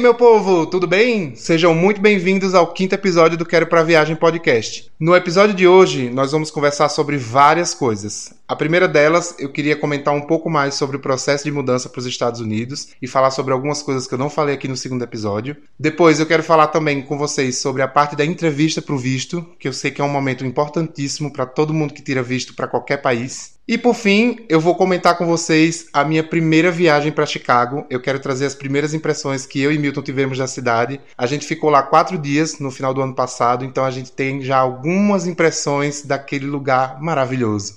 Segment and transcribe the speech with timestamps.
[0.00, 1.36] Aí, meu povo, tudo bem?
[1.36, 4.90] Sejam muito bem-vindos ao quinto episódio do Quero Pra Viagem podcast.
[4.98, 8.32] No episódio de hoje, nós vamos conversar sobre várias coisas.
[8.48, 11.98] A primeira delas, eu queria comentar um pouco mais sobre o processo de mudança para
[11.98, 15.04] os Estados Unidos e falar sobre algumas coisas que eu não falei aqui no segundo
[15.04, 15.54] episódio.
[15.78, 19.46] Depois, eu quero falar também com vocês sobre a parte da entrevista para o visto,
[19.58, 22.66] que eu sei que é um momento importantíssimo para todo mundo que tira visto para
[22.66, 23.59] qualquer país.
[23.70, 27.86] E por fim, eu vou comentar com vocês a minha primeira viagem para Chicago.
[27.88, 31.00] Eu quero trazer as primeiras impressões que eu e Milton tivemos da cidade.
[31.16, 34.42] A gente ficou lá quatro dias no final do ano passado, então a gente tem
[34.42, 37.76] já algumas impressões daquele lugar maravilhoso.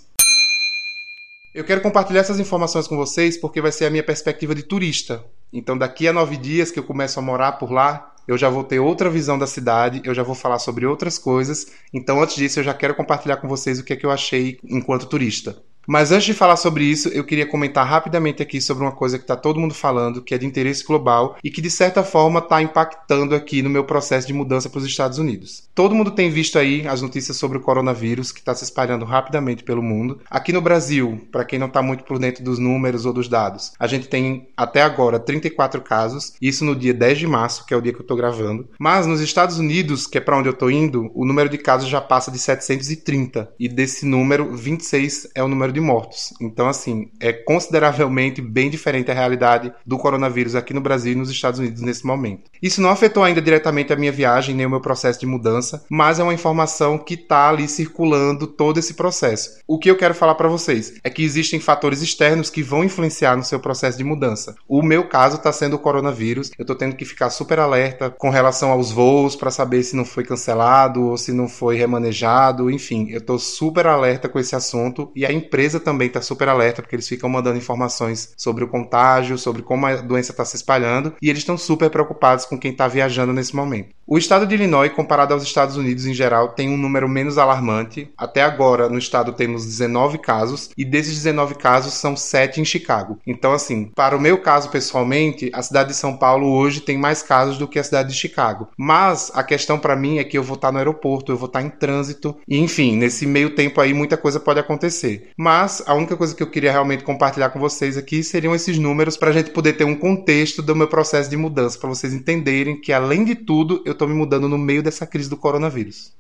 [1.54, 5.24] Eu quero compartilhar essas informações com vocês porque vai ser a minha perspectiva de turista.
[5.54, 8.64] Então, daqui a nove dias que eu começo a morar por lá, eu já vou
[8.64, 11.68] ter outra visão da cidade, eu já vou falar sobre outras coisas.
[11.94, 14.58] Então, antes disso, eu já quero compartilhar com vocês o que é que eu achei
[14.64, 15.56] enquanto turista.
[15.88, 19.24] Mas antes de falar sobre isso, eu queria comentar rapidamente aqui sobre uma coisa que
[19.24, 22.62] está todo mundo falando, que é de interesse global e que de certa forma está
[22.62, 25.64] impactando aqui no meu processo de mudança para os Estados Unidos.
[25.76, 29.64] Todo mundo tem visto aí as notícias sobre o coronavírus que está se espalhando rapidamente
[29.64, 30.22] pelo mundo.
[30.30, 33.74] Aqui no Brasil, para quem não está muito por dentro dos números ou dos dados,
[33.78, 37.78] a gente tem até agora 34 casos, isso no dia 10 de março, que é
[37.78, 38.70] o dia que eu estou gravando.
[38.80, 41.90] Mas nos Estados Unidos, que é para onde eu estou indo, o número de casos
[41.90, 46.34] já passa de 730 e desse número, 26 é o número de mortos.
[46.40, 51.30] Então, assim, é consideravelmente bem diferente a realidade do coronavírus aqui no Brasil e nos
[51.30, 52.50] Estados Unidos nesse momento.
[52.62, 56.20] Isso não afetou ainda diretamente a minha viagem nem o meu processo de mudança, mas
[56.20, 59.60] é uma informação que está ali circulando todo esse processo.
[59.68, 63.36] O que eu quero falar para vocês é que existem fatores externos que vão influenciar
[63.36, 64.56] no seu processo de mudança.
[64.68, 66.52] O meu caso está sendo o coronavírus.
[66.58, 70.06] Eu estou tendo que ficar super alerta com relação aos voos para saber se não
[70.06, 72.70] foi cancelado ou se não foi remanejado.
[72.70, 76.50] Enfim, eu estou super alerta com esse assunto e a empresa empresa também está super
[76.50, 80.58] alerta, porque eles ficam mandando informações sobre o contágio, sobre como a doença está se
[80.58, 83.96] espalhando, e eles estão super preocupados com quem está viajando nesse momento.
[84.06, 88.12] O estado de Illinois, comparado aos Estados Unidos em geral, tem um número menos alarmante.
[88.18, 93.18] Até agora, no estado temos 19 casos, e desses 19 casos, são 7 em Chicago.
[93.26, 97.24] Então, assim, para o meu caso pessoalmente, a cidade de São Paulo hoje tem mais
[97.24, 98.68] casos do que a cidade de Chicago.
[98.78, 101.62] Mas a questão para mim é que eu vou estar no aeroporto, eu vou estar
[101.62, 105.32] em trânsito, e enfim, nesse meio tempo aí muita coisa pode acontecer.
[105.38, 108.78] Mas mas a única coisa que eu queria realmente compartilhar com vocês aqui seriam esses
[108.78, 112.14] números para a gente poder ter um contexto do meu processo de mudança, para vocês
[112.14, 116.12] entenderem que, além de tudo, eu estou me mudando no meio dessa crise do coronavírus.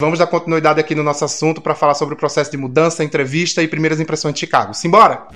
[0.00, 3.62] Vamos dar continuidade aqui no nosso assunto para falar sobre o processo de mudança, entrevista
[3.62, 4.74] e primeiras impressões de Chicago.
[4.74, 5.26] Simbora!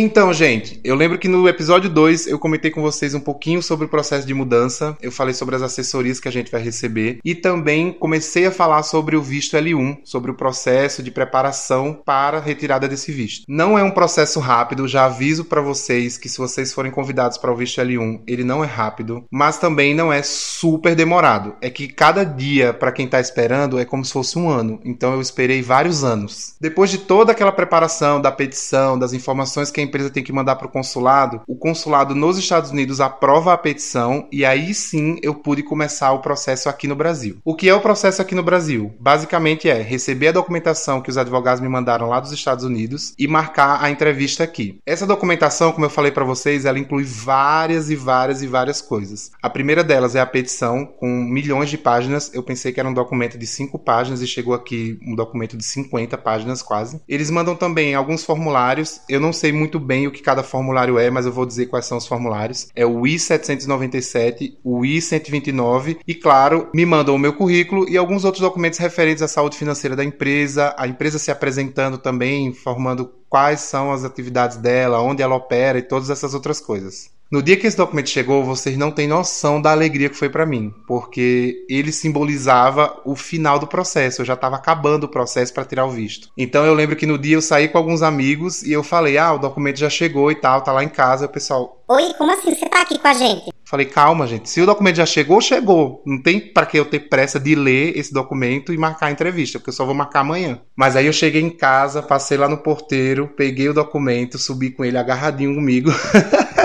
[0.00, 3.86] Então, gente, eu lembro que no episódio 2 eu comentei com vocês um pouquinho sobre
[3.86, 7.34] o processo de mudança, eu falei sobre as assessorias que a gente vai receber e
[7.34, 12.40] também comecei a falar sobre o visto L1, sobre o processo de preparação para a
[12.40, 13.44] retirada desse visto.
[13.48, 17.50] Não é um processo rápido, já aviso para vocês que se vocês forem convidados para
[17.50, 21.56] o visto L1, ele não é rápido, mas também não é super demorado.
[21.60, 25.14] É que cada dia para quem está esperando é como se fosse um ano, então
[25.14, 26.54] eu esperei vários anos.
[26.60, 30.56] Depois de toda aquela preparação da petição, das informações que a empresa tem que mandar
[30.56, 35.34] para o consulado, o consulado nos Estados Unidos aprova a petição e aí sim eu
[35.34, 37.38] pude começar o processo aqui no Brasil.
[37.44, 38.94] O que é o processo aqui no Brasil?
[39.00, 43.26] Basicamente é receber a documentação que os advogados me mandaram lá dos Estados Unidos e
[43.26, 44.78] marcar a entrevista aqui.
[44.86, 49.30] Essa documentação, como eu falei para vocês, ela inclui várias e várias e várias coisas.
[49.42, 52.30] A primeira delas é a petição com milhões de páginas.
[52.34, 55.64] Eu pensei que era um documento de 5 páginas e chegou aqui um documento de
[55.64, 57.00] 50 páginas quase.
[57.08, 59.00] Eles mandam também alguns formulários.
[59.08, 61.66] Eu não sei muito muito bem o que cada formulário é, mas eu vou dizer
[61.66, 62.68] quais são os formulários.
[62.74, 68.42] É o I-797, o I-129 e, claro, me mandam o meu currículo e alguns outros
[68.42, 73.92] documentos referentes à saúde financeira da empresa, a empresa se apresentando também, informando quais são
[73.92, 77.10] as atividades dela, onde ela opera e todas essas outras coisas.
[77.30, 80.46] No dia que esse documento chegou, vocês não têm noção da alegria que foi para
[80.46, 84.22] mim, porque ele simbolizava o final do processo.
[84.22, 86.30] Eu já estava acabando o processo para tirar o visto.
[86.38, 89.34] Então eu lembro que no dia eu saí com alguns amigos e eu falei: "Ah,
[89.34, 91.26] o documento já chegou e tal, tá lá em casa".
[91.26, 94.48] O pessoal: "Oi, como assim você tá aqui com a gente?" Falei: "Calma, gente.
[94.48, 96.02] Se o documento já chegou, chegou.
[96.06, 99.58] Não tem para que eu ter pressa de ler esse documento e marcar a entrevista,
[99.58, 100.62] porque eu só vou marcar amanhã".
[100.74, 104.82] Mas aí eu cheguei em casa, passei lá no porteiro, peguei o documento, subi com
[104.82, 105.90] ele agarradinho comigo.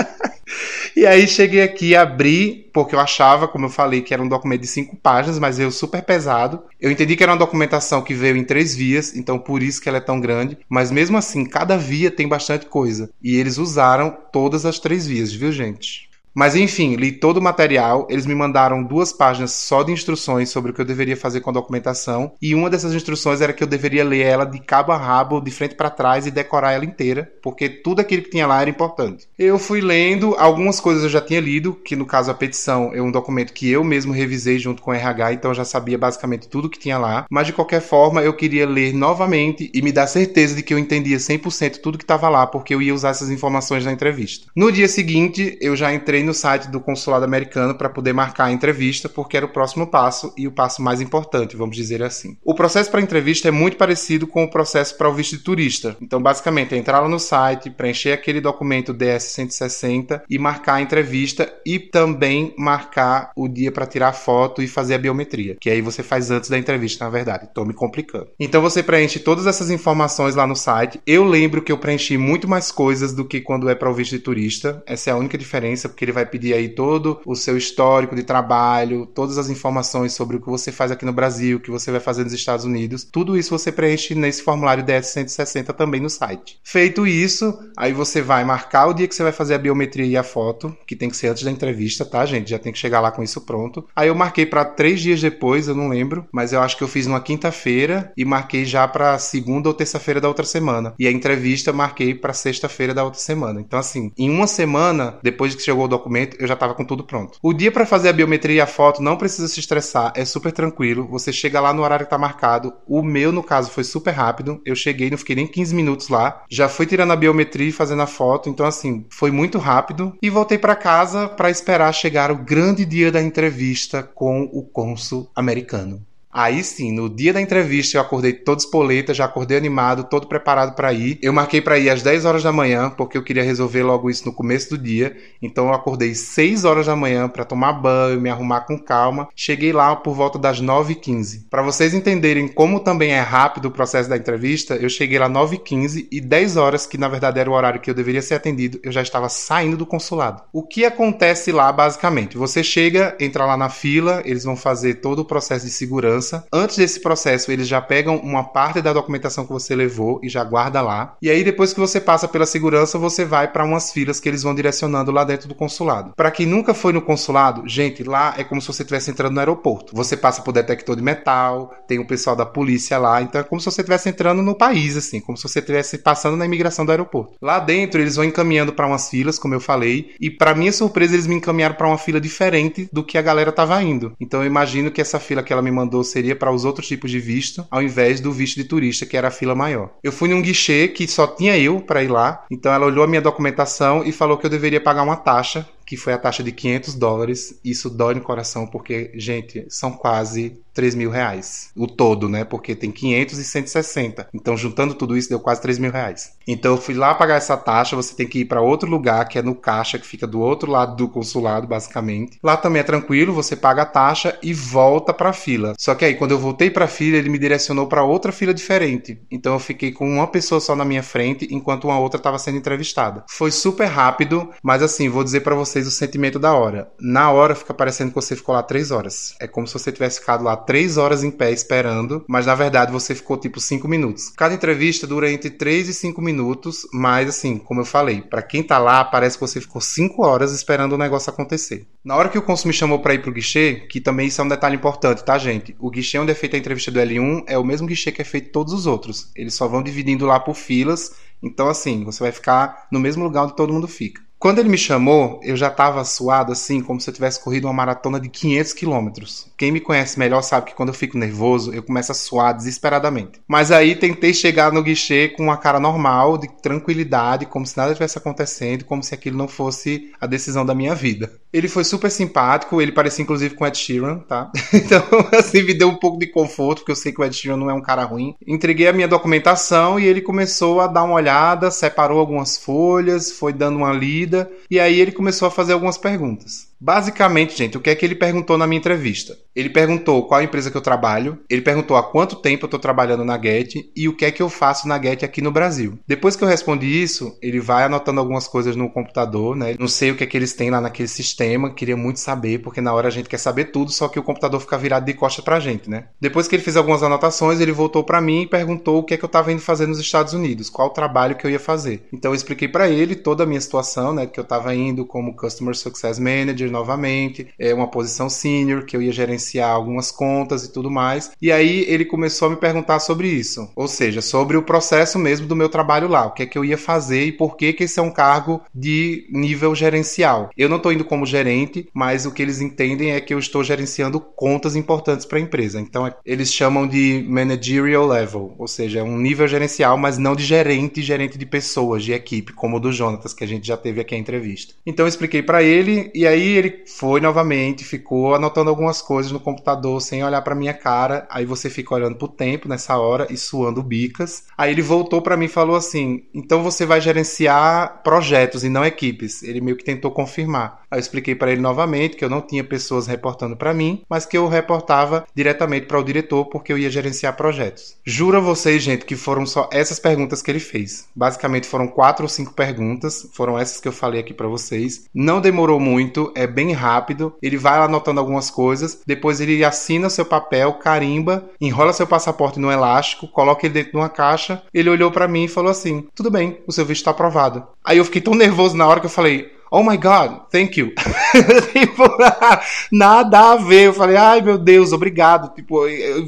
[0.96, 4.60] E aí cheguei aqui, abri, porque eu achava, como eu falei, que era um documento
[4.60, 6.62] de cinco páginas, mas veio super pesado.
[6.80, 9.88] Eu entendi que era uma documentação que veio em três vias, então por isso que
[9.88, 10.56] ela é tão grande.
[10.68, 13.10] Mas mesmo assim, cada via tem bastante coisa.
[13.22, 16.08] E eles usaram todas as três vias, viu, gente?
[16.34, 20.72] Mas enfim, li todo o material, eles me mandaram duas páginas só de instruções sobre
[20.72, 23.68] o que eu deveria fazer com a documentação, e uma dessas instruções era que eu
[23.68, 27.30] deveria ler ela de cabo a rabo, de frente para trás e decorar ela inteira,
[27.40, 29.28] porque tudo aquilo que tinha lá era importante.
[29.38, 33.00] Eu fui lendo, algumas coisas eu já tinha lido, que no caso a petição é
[33.00, 36.48] um documento que eu mesmo revisei junto com o RH, então eu já sabia basicamente
[36.48, 40.08] tudo que tinha lá, mas de qualquer forma eu queria ler novamente e me dar
[40.08, 43.30] certeza de que eu entendia 100% tudo que estava lá, porque eu ia usar essas
[43.30, 44.48] informações na entrevista.
[44.56, 48.52] No dia seguinte, eu já entrei no site do consulado americano para poder marcar a
[48.52, 52.36] entrevista, porque era o próximo passo e o passo mais importante, vamos dizer assim.
[52.44, 55.96] O processo para entrevista é muito parecido com o processo para o visto de turista.
[56.00, 61.52] Então, basicamente, é entrar lá no site, preencher aquele documento DS-160 e marcar a entrevista
[61.64, 66.02] e também marcar o dia para tirar foto e fazer a biometria, que aí você
[66.02, 67.44] faz antes da entrevista, na verdade.
[67.44, 68.28] Estou me complicando.
[68.38, 71.00] Então, você preenche todas essas informações lá no site.
[71.06, 74.12] Eu lembro que eu preenchi muito mais coisas do que quando é para o visto
[74.12, 74.82] de turista.
[74.86, 78.22] Essa é a única diferença, porque ele vai pedir aí todo o seu histórico de
[78.22, 81.90] trabalho, todas as informações sobre o que você faz aqui no Brasil, o que você
[81.90, 83.04] vai fazer nos Estados Unidos.
[83.04, 86.58] Tudo isso você preenche nesse formulário DS-160 também no site.
[86.62, 90.16] Feito isso, aí você vai marcar o dia que você vai fazer a biometria e
[90.16, 92.50] a foto, que tem que ser antes da entrevista, tá, gente?
[92.50, 93.86] Já tem que chegar lá com isso pronto.
[93.94, 96.88] Aí eu marquei para três dias depois, eu não lembro, mas eu acho que eu
[96.88, 100.94] fiz numa quinta-feira e marquei já para segunda ou terça-feira da outra semana.
[100.98, 103.60] E a entrevista marquei para sexta-feira da outra semana.
[103.60, 106.03] Então, assim, em uma semana, depois que chegou o documento,
[106.38, 107.38] eu já tava com tudo pronto.
[107.42, 110.52] O dia para fazer a biometria e a foto não precisa se estressar, é super
[110.52, 111.06] tranquilo.
[111.08, 112.72] Você chega lá no horário que tá marcado.
[112.86, 114.60] O meu, no caso, foi super rápido.
[114.64, 116.44] Eu cheguei, não fiquei nem 15 minutos lá.
[116.48, 118.48] Já fui tirando a biometria e fazendo a foto.
[118.48, 120.16] Então, assim, foi muito rápido.
[120.22, 125.30] E voltei para casa para esperar chegar o grande dia da entrevista com o cônsul
[125.34, 126.04] americano.
[126.36, 130.74] Aí sim, no dia da entrevista eu acordei todo espoleta, já acordei animado, todo preparado
[130.74, 131.16] para ir.
[131.22, 134.26] Eu marquei para ir às 10 horas da manhã, porque eu queria resolver logo isso
[134.26, 135.16] no começo do dia.
[135.40, 139.28] Então eu acordei 6 horas da manhã para tomar banho, me arrumar com calma.
[139.36, 141.44] Cheguei lá por volta das 9h15.
[141.48, 146.08] Para vocês entenderem como também é rápido o processo da entrevista, eu cheguei lá 9h15
[146.10, 148.90] e 10 horas, que na verdade era o horário que eu deveria ser atendido, eu
[148.90, 150.42] já estava saindo do consulado.
[150.52, 152.36] O que acontece lá basicamente?
[152.36, 156.76] Você chega, entra lá na fila, eles vão fazer todo o processo de segurança Antes
[156.76, 160.80] desse processo, eles já pegam uma parte da documentação que você levou e já guarda
[160.80, 161.16] lá.
[161.20, 164.42] E aí, depois que você passa pela segurança, você vai para umas filas que eles
[164.42, 166.12] vão direcionando lá dentro do consulado.
[166.16, 169.40] Para quem nunca foi no consulado, gente, lá é como se você estivesse entrando no
[169.40, 169.94] aeroporto.
[169.94, 173.60] Você passa por detector de metal, tem o pessoal da polícia lá, então é como
[173.60, 176.90] se você estivesse entrando no país, assim, como se você estivesse passando na imigração do
[176.90, 177.34] aeroporto.
[177.42, 181.14] Lá dentro, eles vão encaminhando para umas filas, como eu falei, e para minha surpresa,
[181.14, 184.12] eles me encaminharam para uma fila diferente do que a galera tava indo.
[184.20, 187.10] Então eu imagino que essa fila que ela me mandou seria para os outros tipos
[187.10, 189.90] de visto, ao invés do visto de turista, que era a fila maior.
[190.02, 193.08] Eu fui num guichê que só tinha eu para ir lá, então ela olhou a
[193.08, 196.50] minha documentação e falou que eu deveria pagar uma taxa que foi a taxa de
[196.50, 197.58] 500 dólares.
[197.64, 201.70] Isso dói no coração porque, gente, são quase 3 mil reais.
[201.76, 202.44] O todo, né?
[202.44, 204.28] Porque tem 500 e 160.
[204.34, 206.32] Então, juntando tudo isso, deu quase 3 mil reais.
[206.46, 207.94] Então, eu fui lá pagar essa taxa.
[207.96, 210.70] Você tem que ir para outro lugar, que é no caixa, que fica do outro
[210.70, 212.38] lado do consulado, basicamente.
[212.42, 215.74] Lá também é tranquilo, você paga a taxa e volta para a fila.
[215.78, 218.52] Só que aí, quando eu voltei para a fila, ele me direcionou para outra fila
[218.52, 219.20] diferente.
[219.30, 222.58] Então, eu fiquei com uma pessoa só na minha frente, enquanto uma outra estava sendo
[222.58, 223.24] entrevistada.
[223.28, 226.90] Foi super rápido, mas assim, vou dizer para vocês o sentimento da hora.
[227.00, 229.34] Na hora fica parecendo que você ficou lá três horas.
[229.40, 232.92] É como se você tivesse ficado lá três horas em pé esperando, mas na verdade
[232.92, 234.30] você ficou tipo cinco minutos.
[234.36, 238.62] Cada entrevista dura entre três e cinco minutos, mas assim, como eu falei, para quem
[238.62, 241.86] tá lá, parece que você ficou cinco horas esperando o negócio acontecer.
[242.04, 244.44] Na hora que o Consul me chamou para ir pro guichê, que também isso é
[244.44, 245.74] um detalhe importante, tá, gente?
[245.78, 248.24] O guichê onde é feita a entrevista do L1 é o mesmo guichê que é
[248.24, 249.30] feito todos os outros.
[249.34, 251.12] Eles só vão dividindo lá por filas
[251.44, 254.22] então, assim, você vai ficar no mesmo lugar onde todo mundo fica.
[254.44, 257.72] Quando ele me chamou, eu já estava suado assim, como se eu tivesse corrido uma
[257.72, 259.50] maratona de 500 quilômetros.
[259.56, 263.40] Quem me conhece melhor sabe que quando eu fico nervoso, eu começo a suar desesperadamente.
[263.48, 267.94] Mas aí tentei chegar no guichê com uma cara normal, de tranquilidade, como se nada
[267.94, 271.32] tivesse acontecendo, como se aquilo não fosse a decisão da minha vida.
[271.54, 274.50] Ele foi super simpático, ele parecia inclusive com Ed Sheeran, tá?
[274.74, 277.56] Então, assim, me deu um pouco de conforto, porque eu sei que o Ed Sheeran
[277.56, 278.34] não é um cara ruim.
[278.44, 283.52] Entreguei a minha documentação e ele começou a dar uma olhada, separou algumas folhas, foi
[283.52, 286.73] dando uma lida e aí ele começou a fazer algumas perguntas.
[286.84, 289.38] Basicamente, gente, o que é que ele perguntou na minha entrevista?
[289.56, 293.24] Ele perguntou qual empresa que eu trabalho, ele perguntou há quanto tempo eu estou trabalhando
[293.24, 295.98] na Get e o que é que eu faço na Get aqui no Brasil.
[296.06, 299.76] Depois que eu respondi isso, ele vai anotando algumas coisas no computador, né?
[299.78, 302.82] Não sei o que é que eles têm lá naquele sistema, queria muito saber, porque
[302.82, 305.40] na hora a gente quer saber tudo, só que o computador fica virado de costa
[305.40, 306.08] pra gente, né?
[306.20, 309.16] Depois que ele fez algumas anotações, ele voltou para mim e perguntou o que é
[309.16, 312.06] que eu estava indo fazer nos Estados Unidos, qual o trabalho que eu ia fazer.
[312.12, 314.26] Então eu expliquei para ele toda a minha situação, né?
[314.26, 319.00] Que eu estava indo como Customer Success Manager novamente, é uma posição senior, que eu
[319.00, 321.30] ia gerenciar algumas contas e tudo mais.
[321.40, 325.46] E aí ele começou a me perguntar sobre isso, ou seja, sobre o processo mesmo
[325.46, 327.84] do meu trabalho lá, o que é que eu ia fazer e por que que
[327.84, 330.50] esse é um cargo de nível gerencial.
[330.56, 333.62] Eu não estou indo como gerente, mas o que eles entendem é que eu estou
[333.62, 335.80] gerenciando contas importantes para a empresa.
[335.80, 340.34] Então é, eles chamam de managerial level, ou seja, é um nível gerencial, mas não
[340.34, 343.76] de gerente, gerente de pessoas, de equipe, como o do Jonatas que a gente já
[343.76, 344.74] teve aqui a entrevista.
[344.84, 349.40] Então eu expliquei para ele e aí ele foi novamente, ficou anotando algumas coisas no
[349.40, 351.26] computador sem olhar para minha cara.
[351.30, 354.44] Aí você fica olhando pro tempo nessa hora e suando bicas.
[354.56, 358.84] Aí ele voltou para mim e falou assim: "Então você vai gerenciar projetos e não
[358.84, 359.42] equipes".
[359.42, 360.84] Ele meio que tentou confirmar.
[360.90, 364.24] Aí eu expliquei para ele novamente que eu não tinha pessoas reportando para mim, mas
[364.24, 367.96] que eu reportava diretamente para o diretor porque eu ia gerenciar projetos.
[368.04, 371.08] Juro a vocês, gente, que foram só essas perguntas que ele fez.
[371.14, 375.06] Basicamente foram quatro ou cinco perguntas, foram essas que eu falei aqui para vocês.
[375.12, 377.34] Não demorou muito, é bem rápido.
[377.42, 382.70] Ele vai anotando algumas coisas, depois ele assina seu papel, carimba, enrola seu passaporte no
[382.70, 384.62] elástico, coloca ele dentro de uma caixa.
[384.72, 387.66] Ele olhou para mim e falou assim: "Tudo bem, o seu visto está aprovado".
[387.84, 390.92] Aí eu fiquei tão nervoso na hora que eu falei: oh my god, thank you.
[391.72, 392.04] tipo,
[392.92, 393.86] nada a ver.
[393.86, 395.54] Eu falei, ai meu Deus, obrigado.
[395.54, 395.82] Tipo,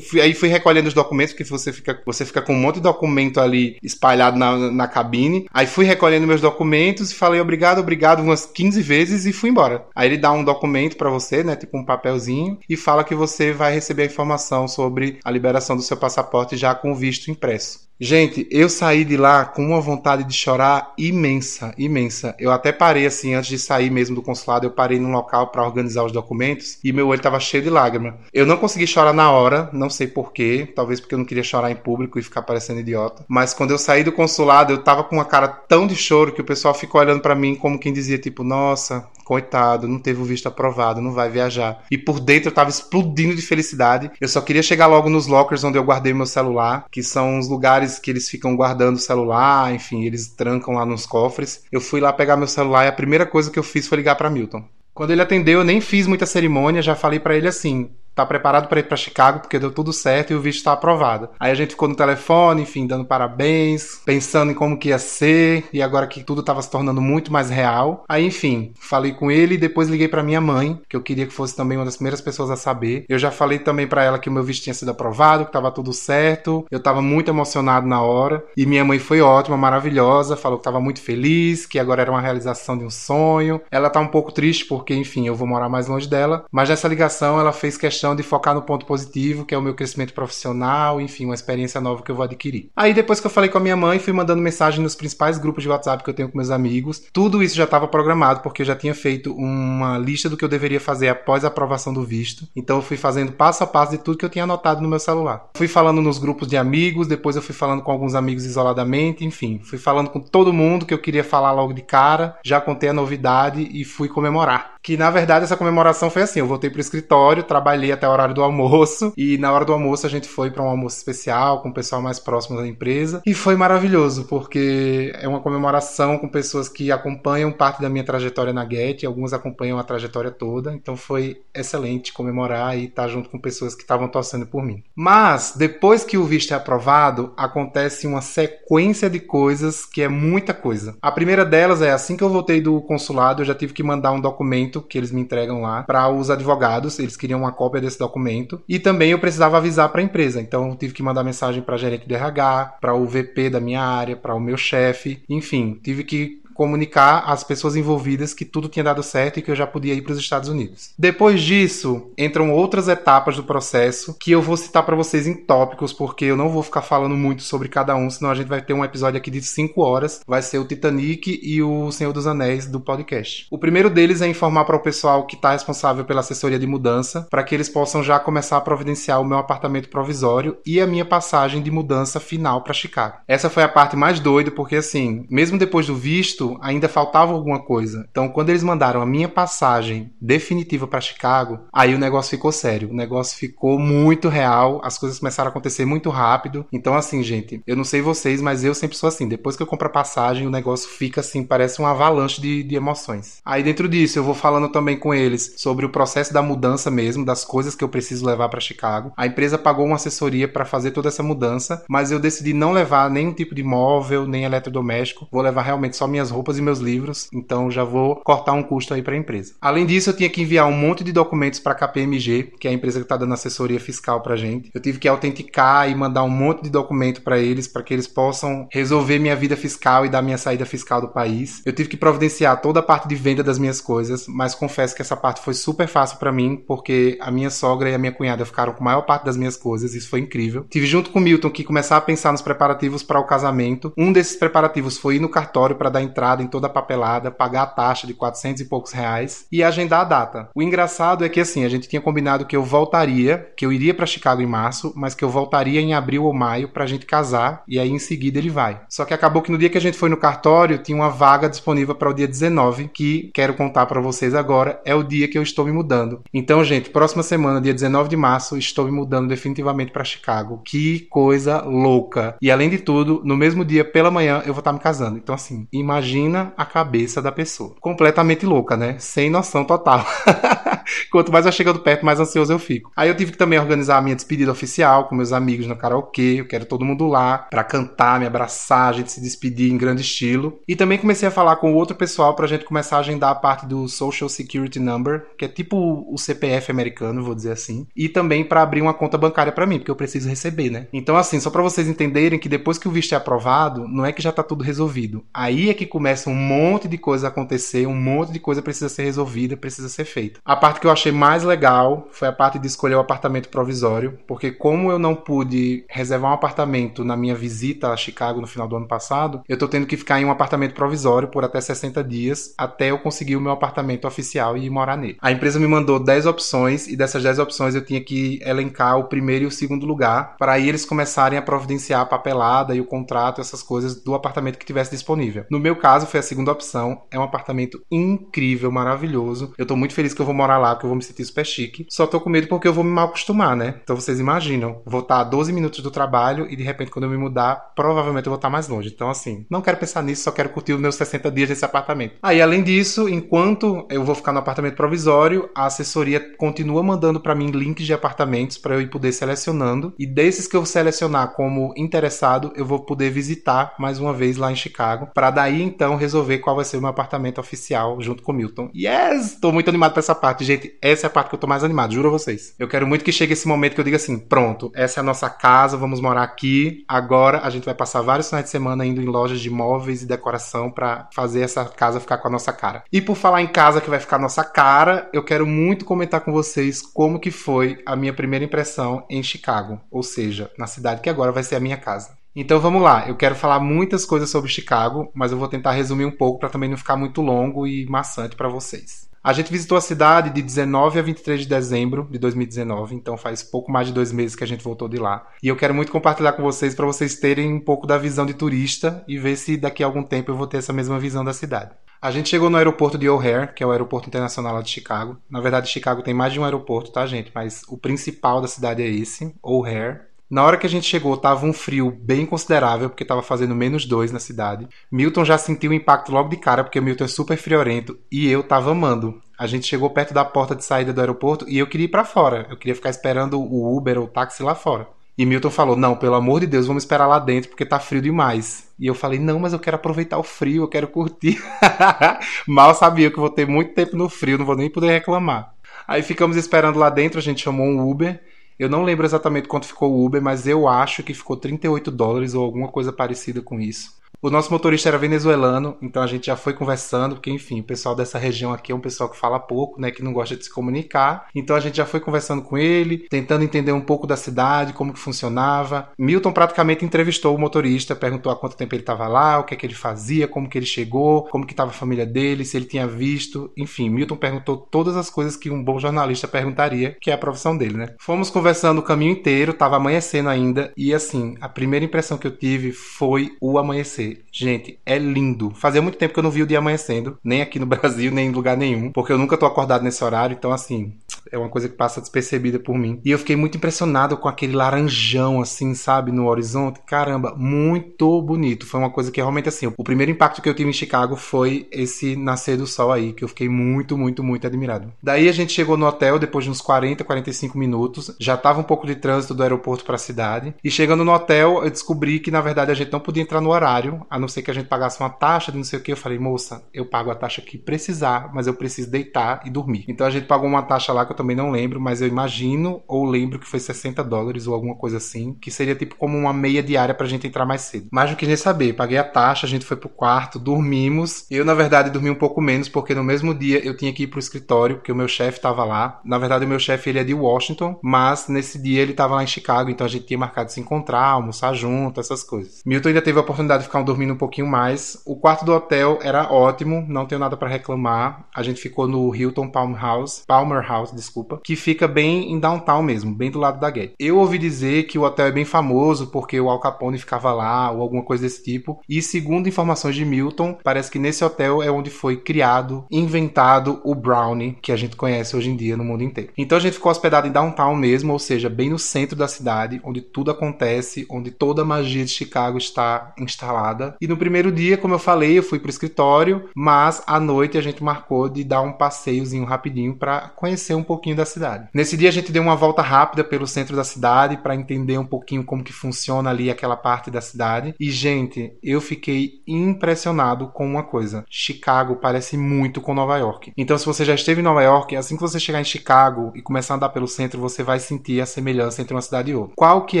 [0.08, 2.82] fui, aí fui recolhendo os documentos, porque você fica, você fica com um monte de
[2.82, 5.46] documento ali espalhado na, na cabine.
[5.52, 9.86] Aí fui recolhendo meus documentos e falei obrigado, obrigado umas 15 vezes e fui embora.
[9.94, 13.52] Aí ele dá um documento para você, né, tipo um papelzinho, e fala que você
[13.52, 17.85] vai receber a informação sobre a liberação do seu passaporte já com o visto impresso.
[17.98, 22.34] Gente, eu saí de lá com uma vontade de chorar imensa, imensa.
[22.38, 25.64] Eu até parei assim antes de sair mesmo do consulado, eu parei num local para
[25.64, 28.18] organizar os documentos e meu olho estava cheio de lágrima.
[28.34, 31.70] Eu não consegui chorar na hora, não sei porquê, talvez porque eu não queria chorar
[31.70, 33.24] em público e ficar parecendo idiota.
[33.26, 36.40] Mas quando eu saí do consulado, eu tava com uma cara tão de choro que
[36.42, 40.24] o pessoal ficou olhando para mim como quem dizia tipo, nossa, coitado, não teve o
[40.24, 41.84] visto aprovado, não vai viajar.
[41.90, 44.08] E por dentro eu tava explodindo de felicidade.
[44.20, 47.48] Eu só queria chegar logo nos lockers onde eu guardei meu celular, que são os
[47.48, 51.64] lugares que eles ficam guardando o celular, enfim, eles trancam lá nos cofres.
[51.72, 54.14] Eu fui lá pegar meu celular e a primeira coisa que eu fiz foi ligar
[54.14, 54.62] para Milton.
[54.94, 58.66] Quando ele atendeu, eu nem fiz muita cerimônia, já falei para ele assim: tá preparado
[58.66, 61.28] para ir para Chicago porque deu tudo certo e o visto está aprovado.
[61.38, 65.64] Aí a gente ficou no telefone, enfim, dando parabéns, pensando em como que ia ser
[65.72, 68.04] e agora que tudo estava se tornando muito mais real.
[68.08, 71.32] Aí, enfim, falei com ele e depois liguei para minha mãe, que eu queria que
[71.32, 73.04] fosse também uma das primeiras pessoas a saber.
[73.08, 75.70] Eu já falei também para ela que o meu visto tinha sido aprovado, que estava
[75.70, 76.64] tudo certo.
[76.70, 80.80] Eu estava muito emocionado na hora e minha mãe foi ótima, maravilhosa, falou que estava
[80.80, 83.60] muito feliz, que agora era uma realização de um sonho.
[83.70, 86.88] Ela tá um pouco triste porque, enfim, eu vou morar mais longe dela, mas nessa
[86.88, 90.12] ligação ela fez questão questão de focar no ponto positivo, que é o meu crescimento
[90.12, 92.70] profissional, enfim, uma experiência nova que eu vou adquirir.
[92.76, 95.64] Aí depois que eu falei com a minha mãe, fui mandando mensagem nos principais grupos
[95.64, 97.02] de WhatsApp que eu tenho com meus amigos.
[97.12, 100.48] Tudo isso já estava programado, porque eu já tinha feito uma lista do que eu
[100.48, 102.46] deveria fazer após a aprovação do visto.
[102.54, 105.00] Então eu fui fazendo passo a passo de tudo que eu tinha anotado no meu
[105.00, 105.48] celular.
[105.56, 109.60] Fui falando nos grupos de amigos, depois eu fui falando com alguns amigos isoladamente, enfim,
[109.64, 112.92] fui falando com todo mundo que eu queria falar logo de cara, já contei a
[112.92, 114.76] novidade e fui comemorar.
[114.86, 118.34] Que na verdade essa comemoração foi assim: eu voltei pro escritório, trabalhei até o horário
[118.34, 119.12] do almoço.
[119.16, 122.00] E na hora do almoço a gente foi para um almoço especial com o pessoal
[122.00, 123.22] mais próximo da empresa.
[123.26, 128.52] E foi maravilhoso porque é uma comemoração com pessoas que acompanham parte da minha trajetória
[128.52, 133.38] na Get, alguns acompanham a trajetória toda, então foi excelente comemorar e estar junto com
[133.38, 134.82] pessoas que estavam torcendo por mim.
[134.94, 140.52] Mas depois que o visto é aprovado, acontece uma sequência de coisas que é muita
[140.52, 140.96] coisa.
[141.00, 144.12] A primeira delas é assim que eu voltei do consulado, eu já tive que mandar
[144.12, 147.98] um documento que eles me entregam lá para os advogados, eles queriam uma cópia desse
[147.98, 150.40] documento e também eu precisava avisar para a empresa.
[150.40, 154.16] Então tive que mandar mensagem para gerente de RH, para o VP da minha área,
[154.16, 159.02] para o meu chefe, enfim, tive que comunicar às pessoas envolvidas que tudo tinha dado
[159.02, 160.90] certo e que eu já podia ir para os Estados Unidos.
[160.98, 165.92] Depois disso, entram outras etapas do processo que eu vou citar para vocês em tópicos,
[165.92, 168.72] porque eu não vou ficar falando muito sobre cada um, senão a gente vai ter
[168.72, 170.20] um episódio aqui de 5 horas.
[170.26, 173.46] Vai ser o Titanic e o Senhor dos Anéis do podcast.
[173.50, 177.26] O primeiro deles é informar para o pessoal que está responsável pela assessoria de mudança,
[177.30, 181.04] para que eles possam já começar a providenciar o meu apartamento provisório e a minha
[181.04, 183.18] passagem de mudança final para Chicago.
[183.28, 187.32] Essa foi a parte mais doida, porque assim, mesmo depois do visto, ponto ainda faltava
[187.32, 188.06] alguma coisa.
[188.10, 192.90] Então, quando eles mandaram a minha passagem definitiva para Chicago, aí o negócio ficou sério.
[192.90, 196.66] O negócio ficou muito real, as coisas começaram a acontecer muito rápido.
[196.72, 199.26] Então, assim, gente, eu não sei vocês, mas eu sempre sou assim.
[199.28, 202.74] Depois que eu compro a passagem, o negócio fica assim, parece uma avalanche de, de
[202.74, 203.40] emoções.
[203.44, 207.24] Aí, dentro disso, eu vou falando também com eles sobre o processo da mudança mesmo,
[207.24, 209.12] das coisas que eu preciso levar para Chicago.
[209.16, 213.10] A empresa pagou uma assessoria para fazer toda essa mudança, mas eu decidi não levar
[213.10, 215.28] nenhum tipo de móvel, nem eletrodoméstico.
[215.30, 218.94] Vou levar realmente só minhas roupas e meus livros, então já vou cortar um custo
[218.94, 219.54] aí para a empresa.
[219.60, 222.70] Além disso, eu tinha que enviar um monte de documentos para a KPMG, que é
[222.70, 224.70] a empresa que está dando assessoria fiscal para gente.
[224.74, 228.06] Eu tive que autenticar e mandar um monte de documento para eles, para que eles
[228.06, 231.62] possam resolver minha vida fiscal e dar minha saída fiscal do país.
[231.64, 235.02] Eu tive que providenciar toda a parte de venda das minhas coisas, mas confesso que
[235.02, 238.44] essa parte foi super fácil para mim, porque a minha sogra e a minha cunhada
[238.44, 240.66] ficaram com a maior parte das minhas coisas, isso foi incrível.
[240.68, 243.92] Tive junto com o Milton que começar a pensar nos preparativos para o casamento.
[243.96, 247.62] Um desses preparativos foi ir no cartório para dar entrada em toda a papelada, pagar
[247.62, 250.48] a taxa de 400 e poucos reais e agendar a data.
[250.54, 253.94] O engraçado é que assim, a gente tinha combinado que eu voltaria, que eu iria
[253.94, 257.62] para Chicago em março, mas que eu voltaria em abril ou maio pra gente casar
[257.68, 258.80] e aí em seguida ele vai.
[258.88, 261.48] Só que acabou que no dia que a gente foi no cartório, tinha uma vaga
[261.48, 265.38] disponível para o dia 19, que quero contar para vocês agora, é o dia que
[265.38, 266.22] eu estou me mudando.
[266.32, 270.62] Então, gente, próxima semana, dia 19 de março, estou me mudando definitivamente para Chicago.
[270.64, 272.36] Que coisa louca.
[272.40, 275.18] E além de tudo, no mesmo dia pela manhã eu vou estar me casando.
[275.18, 276.15] Então assim, imagina
[276.56, 277.74] a cabeça da pessoa.
[277.80, 278.96] Completamente louca, né?
[278.98, 280.06] Sem noção total.
[281.10, 282.90] Quanto mais vai chegando perto, mais ansioso eu fico.
[282.96, 286.36] Aí eu tive que também organizar a minha despedida oficial com meus amigos no karaokê.
[286.38, 290.02] Eu quero todo mundo lá para cantar, me abraçar, a gente se despedir em grande
[290.02, 290.60] estilo.
[290.66, 293.66] E também comecei a falar com outro pessoal pra gente começar a agendar a parte
[293.66, 297.86] do Social Security Number, que é tipo o CPF americano, vou dizer assim.
[297.96, 300.86] E também para abrir uma conta bancária para mim, porque eu preciso receber, né?
[300.92, 304.12] Então assim, só para vocês entenderem que depois que o visto é aprovado, não é
[304.12, 305.24] que já tá tudo resolvido.
[305.32, 308.88] Aí é que começa um monte de coisa a acontecer, um monte de coisa precisa
[308.88, 310.40] ser resolvida, precisa ser feita.
[310.44, 314.18] A parte que eu achei mais legal foi a parte de escolher o apartamento provisório,
[314.26, 318.68] porque como eu não pude reservar um apartamento na minha visita a Chicago no final
[318.68, 322.02] do ano passado, eu tô tendo que ficar em um apartamento provisório por até 60
[322.04, 325.16] dias até eu conseguir o meu apartamento oficial e ir morar nele.
[325.20, 329.04] A empresa me mandou 10 opções e dessas 10 opções eu tinha que elencar o
[329.04, 332.84] primeiro e o segundo lugar para aí eles começarem a providenciar a papelada e o
[332.84, 335.44] contrato, essas coisas do apartamento que tivesse disponível.
[335.50, 339.54] No meu caso foi a segunda opção, é um apartamento incrível, maravilhoso.
[339.56, 341.46] Eu tô muito feliz que eu vou morar lá, que eu vou me sentir super
[341.46, 341.86] chique.
[341.88, 343.80] Só tô com medo porque eu vou me mal acostumar, né?
[343.82, 347.10] Então vocês imaginam, vou estar a 12 minutos do trabalho e de repente quando eu
[347.10, 348.90] me mudar, provavelmente eu vou estar mais longe.
[348.92, 352.16] Então assim, não quero pensar nisso, só quero curtir os meus 60 dias nesse apartamento.
[352.22, 357.34] Aí, além disso, enquanto eu vou ficar no apartamento provisório, a assessoria continua mandando para
[357.34, 359.94] mim links de apartamentos para eu ir poder selecionando.
[359.98, 364.50] E desses que eu selecionar como interessado, eu vou poder visitar mais uma vez lá
[364.50, 368.32] em Chicago, para daí então resolver qual vai ser o meu apartamento oficial junto com
[368.32, 368.70] o Milton.
[368.74, 369.38] Yes!
[369.38, 370.76] Tô muito animado pra essa parte, gente.
[370.80, 372.54] Essa é a parte que eu tô mais animado, juro a vocês.
[372.58, 375.04] Eu quero muito que chegue esse momento que eu diga assim: pronto, essa é a
[375.04, 376.84] nossa casa, vamos morar aqui.
[376.88, 380.06] Agora a gente vai passar vários finais de semana indo em lojas de móveis e
[380.06, 382.82] decoração para fazer essa casa ficar com a nossa cara.
[382.90, 386.22] E por falar em casa que vai ficar a nossa cara, eu quero muito comentar
[386.22, 391.02] com vocês como que foi a minha primeira impressão em Chicago, ou seja, na cidade
[391.02, 392.16] que agora vai ser a minha casa.
[392.38, 396.04] Então vamos lá, eu quero falar muitas coisas sobre Chicago, mas eu vou tentar resumir
[396.04, 399.08] um pouco para também não ficar muito longo e maçante para vocês.
[399.24, 403.42] A gente visitou a cidade de 19 a 23 de dezembro de 2019, então faz
[403.42, 405.26] pouco mais de dois meses que a gente voltou de lá.
[405.42, 408.34] E eu quero muito compartilhar com vocês para vocês terem um pouco da visão de
[408.34, 411.32] turista e ver se daqui a algum tempo eu vou ter essa mesma visão da
[411.32, 411.70] cidade.
[412.02, 415.16] A gente chegou no aeroporto de O'Hare, que é o aeroporto internacional lá de Chicago.
[415.30, 417.32] Na verdade, Chicago tem mais de um aeroporto, tá, gente?
[417.34, 420.00] Mas o principal da cidade é esse, O'Hare.
[420.28, 423.86] Na hora que a gente chegou, tava um frio bem considerável, porque tava fazendo menos
[423.86, 424.68] dois na cidade.
[424.90, 428.28] Milton já sentiu o impacto logo de cara, porque o Milton é super friorento, e
[428.28, 429.22] eu tava amando.
[429.38, 432.04] A gente chegou perto da porta de saída do aeroporto e eu queria ir para
[432.04, 432.46] fora.
[432.50, 434.88] Eu queria ficar esperando o Uber ou o táxi lá fora.
[435.16, 438.00] E Milton falou: Não, pelo amor de Deus, vamos esperar lá dentro porque tá frio
[438.00, 438.68] demais.
[438.78, 441.38] E eu falei: Não, mas eu quero aproveitar o frio, eu quero curtir.
[442.48, 445.54] Mal sabia que vou ter muito tempo no frio, não vou nem poder reclamar.
[445.86, 448.20] Aí ficamos esperando lá dentro, a gente chamou um Uber
[448.58, 452.34] eu não lembro exatamente quanto ficou o Uber, mas eu acho que ficou 38 dólares
[452.34, 453.94] ou alguma coisa parecida com isso.
[454.22, 457.94] O nosso motorista era venezuelano, então a gente já foi conversando, porque enfim, o pessoal
[457.94, 460.52] dessa região aqui é um pessoal que fala pouco, né, que não gosta de se
[460.52, 461.28] comunicar.
[461.34, 464.92] Então a gente já foi conversando com ele, tentando entender um pouco da cidade, como
[464.92, 465.90] que funcionava.
[465.98, 469.56] Milton praticamente entrevistou o motorista, perguntou há quanto tempo ele estava lá, o que é
[469.56, 472.66] que ele fazia, como que ele chegou, como que estava a família dele, se ele
[472.66, 477.14] tinha visto, enfim, Milton perguntou todas as coisas que um bom jornalista perguntaria, que é
[477.14, 477.94] a profissão dele, né?
[478.00, 482.36] Fomos conversando o caminho inteiro, estava amanhecendo ainda, e assim, a primeira impressão que eu
[482.36, 485.50] tive foi o amanhecer Gente, é lindo.
[485.50, 488.28] Fazia muito tempo que eu não vi o dia amanhecendo, nem aqui no Brasil, nem
[488.28, 490.92] em lugar nenhum, porque eu nunca tô acordado nesse horário, então assim,
[491.30, 493.00] é uma coisa que passa despercebida por mim.
[493.04, 496.80] E eu fiquei muito impressionado com aquele laranjão, assim, sabe, no horizonte.
[496.86, 498.66] Caramba, muito bonito.
[498.66, 501.66] Foi uma coisa que realmente, assim, o primeiro impacto que eu tive em Chicago foi
[501.70, 504.92] esse nascer do sol aí, que eu fiquei muito, muito, muito admirado.
[505.02, 508.14] Daí a gente chegou no hotel depois de uns 40, 45 minutos.
[508.20, 510.54] Já tava um pouco de trânsito do aeroporto para a cidade.
[510.62, 513.50] E chegando no hotel, eu descobri que, na verdade, a gente não podia entrar no
[513.50, 515.92] horário, a não ser que a gente pagasse uma taxa de não sei o que.
[515.92, 519.84] Eu falei, moça, eu pago a taxa que precisar, mas eu preciso deitar e dormir.
[519.88, 522.82] Então a gente pagou uma taxa lá que eu também não lembro, mas eu imagino
[522.86, 526.32] ou lembro que foi 60 dólares ou alguma coisa assim, que seria tipo como uma
[526.32, 527.88] meia diária pra gente entrar mais cedo.
[527.90, 531.26] Mas não quis nem saber, paguei a taxa, a gente foi pro quarto, dormimos.
[531.30, 534.06] Eu, na verdade, dormi um pouco menos, porque no mesmo dia eu tinha que ir
[534.06, 536.00] pro escritório, porque o meu chefe tava lá.
[536.04, 539.22] Na verdade, o meu chefe ele é de Washington, mas nesse dia ele tava lá
[539.22, 542.62] em Chicago, então a gente tinha marcado se encontrar, almoçar junto, essas coisas.
[542.64, 545.02] Milton ainda teve a oportunidade de ficar dormindo um pouquinho mais.
[545.06, 548.26] O quarto do hotel era ótimo, não tenho nada para reclamar.
[548.34, 552.82] A gente ficou no Hilton Palm House, Palmer House, desculpa, que fica bem em downtown
[552.82, 553.94] mesmo, bem do lado da Gate.
[553.98, 557.70] Eu ouvi dizer que o hotel é bem famoso porque o Al Capone ficava lá
[557.70, 558.80] ou alguma coisa desse tipo.
[558.88, 563.94] E segundo informações de Milton, parece que nesse hotel é onde foi criado, inventado o
[563.94, 566.32] brownie que a gente conhece hoje em dia no mundo inteiro.
[566.36, 569.80] Então a gente ficou hospedado em downtown mesmo, ou seja, bem no centro da cidade,
[569.84, 573.65] onde tudo acontece, onde toda a magia de Chicago está instalada.
[574.00, 577.60] E no primeiro dia, como eu falei, eu fui pro escritório, mas à noite a
[577.60, 581.68] gente marcou de dar um passeiozinho rapidinho para conhecer um pouquinho da cidade.
[581.74, 585.06] Nesse dia a gente deu uma volta rápida pelo centro da cidade para entender um
[585.06, 587.74] pouquinho como que funciona ali aquela parte da cidade.
[587.78, 591.24] E gente, eu fiquei impressionado com uma coisa.
[591.28, 593.52] Chicago parece muito com Nova York.
[593.56, 596.42] Então se você já esteve em Nova York, assim que você chegar em Chicago e
[596.42, 599.54] começar a andar pelo centro, você vai sentir a semelhança entre uma cidade e outra.
[599.56, 600.00] Qual que